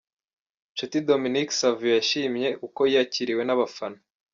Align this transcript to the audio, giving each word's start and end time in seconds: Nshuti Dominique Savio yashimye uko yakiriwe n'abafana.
Nshuti 0.73 0.97
Dominique 1.09 1.55
Savio 1.59 1.89
yashimye 1.97 2.47
uko 2.67 2.81
yakiriwe 2.93 3.41
n'abafana. 3.45 3.97